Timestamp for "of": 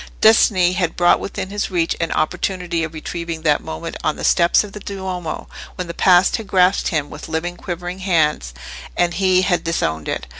2.83-2.95, 4.63-4.73